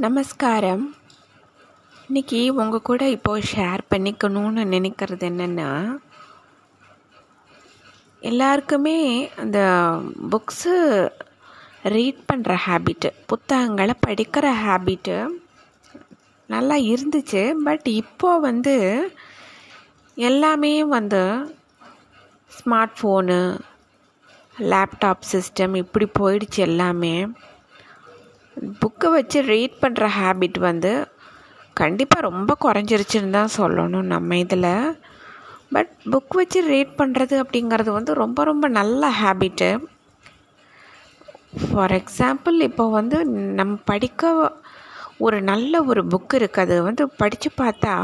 நமஸ்காரம். 0.00 0.84
இன்னைக்கு 2.06 2.54
உங்கள் 2.54 2.82
கூட 2.82 3.08
இப்போ 3.08 3.32
ஷேர் 3.50 3.82
பண்ணிக்கணும்னு 3.90 4.62
நினைக்கிறது 4.74 5.24
என்னென்னா 5.28 5.98
எல்லாருக்குமே 8.22 8.96
அந்த 9.36 9.58
புக்ஸு 10.32 10.74
ரீட் 11.82 12.22
பண்ணுற 12.32 12.56
ஹேபிட்டு 12.66 13.10
புத்தகங்களை 13.26 13.94
படிக்கிற 14.06 14.54
ஹேபிட்டு 14.64 15.16
நல்லா 16.46 16.74
இருந்துச்சு. 16.74 17.54
பட் 17.68 17.86
இப்போ 17.86 18.38
வந்து 18.38 18.76
எல்லாமே 20.16 20.84
வந்து 20.84 21.22
ஸ்மார்ட் 22.58 22.98
ஃபோனு 22.98 23.40
லேப்டாப் 24.56 25.30
சிஸ்டம் 25.32 25.74
இப்படி 25.74 26.08
போயிடுச்சு 26.20 26.62
எல்லாமே. 26.70 27.16
புக்கை 28.80 29.08
வச்சு 29.16 29.38
ரீட் 29.52 29.76
பண்ணுற 29.82 30.06
ஹேபிட் 30.18 30.58
வந்து 30.70 30.92
கண்டிப்பாக 31.80 32.26
ரொம்ப 32.28 32.56
குறைஞ்சிருச்சுன்னு 32.64 33.36
தான் 33.38 33.54
சொல்லணும் 33.58 34.10
நம்ம 34.14 34.36
இதில். 34.44 34.72
பட் 35.74 35.92
புக் 36.12 36.34
வச்சு 36.40 36.60
ரீட் 36.72 36.98
பண்ணுறது 36.98 37.34
அப்படிங்கிறது 37.42 37.90
வந்து 37.98 38.14
ரொம்ப 38.22 38.44
ரொம்ப 38.50 38.66
நல்ல 38.78 39.10
ஹேபிட்டு. 39.20 39.70
ஃபார் 41.68 41.94
எக்ஸாம்பிள் 42.00 42.58
இப்போ 42.68 42.84
வந்து 42.98 43.16
நம்ம 43.60 43.78
படிக்க 43.90 44.32
ஒரு 45.26 45.38
நல்ல 45.48 45.82
ஒரு 45.90 46.02
புக் 46.12 46.34
இருக்குது 46.38 46.64
அது 46.66 46.76
வந்து 46.88 47.04
படித்து 47.22 47.48
பார்த்தா 47.62 47.94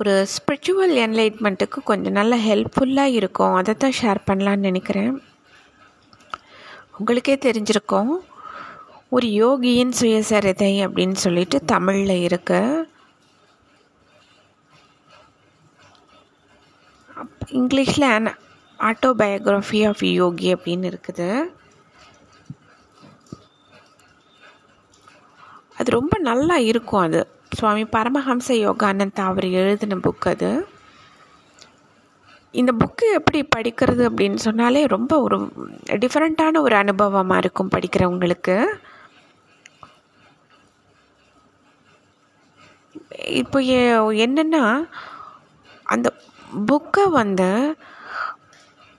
ஒரு 0.00 0.14
ஸ்பிரிச்சுவல் 0.34 0.94
என்லைட்மெண்ட்டுக்கு 1.04 1.80
கொஞ்சம் 1.90 2.16
நல்ல 2.18 2.36
ஹெல்ப்ஃபுல்லாக 2.48 3.16
இருக்கும். 3.18 3.56
அதை 3.60 3.74
தான் 3.74 3.98
ஷேர் 4.00 4.20
பண்ணலான்னு 4.30 4.68
நினைக்கிறேன். 4.68 5.12
உங்களுக்கே 6.98 7.34
தெரிஞ்சிருக்கும். 7.34 8.08
ஒரு 9.08 9.26
யோகியின் 9.26 9.92
சுயசரிதை 10.00 10.86
அப்படின்னு 10.86 11.14
சொல்லிட்டு 11.14 11.64
தமிழில் 11.64 12.22
இருக்கு. 12.22 12.90
இங்கிலீஷில் 17.46 18.00
அன் 18.00 18.36
ஆட்டோபயோக்ராஃபி 18.78 19.88
ஆஃப் 19.88 20.02
யோகி 20.02 20.54
அப்படின்னு 20.54 20.92
இருக்குது. 20.92 21.44
அது 25.78 25.90
ரொம்ப 25.90 26.18
நல்லா 26.18 26.56
இருக்கும் 26.56 27.00
அது. 27.00 27.28
சுவாமி 27.50 27.84
பரமஹம்ச 27.84 28.48
யோகானந்த் 28.48 29.20
அவர் 29.20 29.44
எழுதின 29.44 29.96
புக் 29.96 30.28
அது. 30.28 30.71
இந்த 32.60 32.70
புக்கு 32.80 33.06
எப்படி 33.18 33.40
படிக்கிறது 33.54 34.02
அப்படின்னு 34.08 34.38
சொன்னாலே 34.46 34.80
ரொம்ப 34.94 35.12
ஒரு 35.26 35.36
டிஃப்ரெண்ட்டான 36.02 36.60
ஒரு 36.66 36.74
அனுபவமாக 36.82 37.42
இருக்கும் 37.42 37.72
படிக்கிறவங்களுக்கு. 37.74 38.56
இப்போ 43.42 43.58
என்னென்னா 44.24 44.64
அந்த 45.94 46.08
புக்கை 46.70 47.04
வந்து 47.20 47.50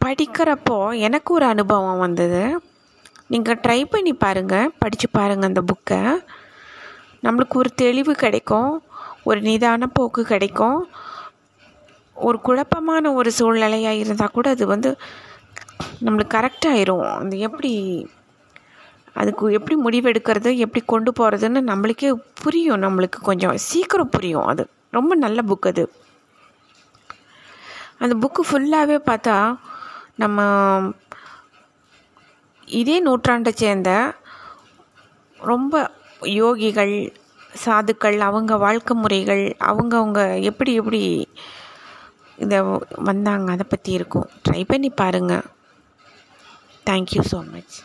படிக்கிறப்போ 0.06 0.78
எனக்கு 1.08 1.30
ஒரு 1.38 1.46
அனுபவம் 1.54 2.04
வந்தது. 2.06 2.44
நீங்கள் 3.34 3.62
ட்ரை 3.66 3.80
பண்ணி 3.94 4.14
பாருங்கள் 4.24 4.74
படித்து 4.82 5.08
பாருங்கள் 5.20 5.50
அந்த 5.52 5.62
புக்கை 5.72 6.02
நம்மளுக்கு 7.26 7.56
ஒரு 7.64 7.70
தெளிவு 7.84 8.14
கிடைக்கும் 8.24 8.72
ஒரு 9.30 9.40
நிதான 9.50 9.88
போக்கு 9.98 10.22
கிடைக்கும். 10.34 10.80
ஒரு 12.16 12.40
குழப்பமான 12.42 13.14
ஒரு 13.14 13.32
சூழ்நிலையாக 13.40 14.02
இருந்தால் 14.04 14.34
கூட 14.34 14.50
அது 14.50 14.68
வந்து 14.68 14.98
நம்மளுக்கு 16.06 16.34
கரெக்டாகிரும் 16.34 17.26
அது 17.26 17.40
எப்படி 17.40 17.72
அதுக்கு 19.14 19.54
எப்படி 19.54 19.76
முடிவெடுக்கிறது 19.82 20.58
எப்படி 20.58 20.86
கொண்டு 20.86 21.12
போகிறதுன்னு 21.20 21.62
நம்மளுக்கே 21.72 22.22
புரியும். 22.44 22.82
நம்மளுக்கு 22.82 23.20
கொஞ்சம் 23.22 23.58
சீக்கிரம் 23.58 24.10
புரியும். 24.10 24.46
அது 24.46 24.68
ரொம்ப 24.92 25.16
நல்ல 25.16 25.42
புக் 25.48 25.68
அது. 25.68 25.94
அந்த 27.98 28.14
புக்கு 28.22 28.52
ஃபுல்லாகவே 28.52 28.98
பார்த்தா 29.06 29.58
நம்ம 30.16 30.40
இதே 32.66 33.06
நூற்றாண்டை 33.06 33.52
சேர்ந்த 33.54 34.14
ரொம்ப 35.38 35.92
யோகிகள் 36.22 37.14
சாதுக்கள் 37.66 38.18
அவங்க 38.20 38.58
வாழ்க்கை 38.58 38.98
முறைகள் 38.98 39.56
அவங்கவுங்க 39.60 40.42
எப்படி 40.42 40.74
எப்படி 40.74 41.28
இதை 42.38 42.60
வந்தாங்க. 43.00 43.52
அதை 43.52 43.66
பற்றி 43.70 43.92
இருக்கும். 43.92 44.30
ட்ரை 44.50 44.64
பண்ணி 44.64 44.90
பாருங்கள் 44.90 45.46
தேங்க்யூ 46.86 47.22
ஸோ 47.32 47.40
மச் 47.52 47.76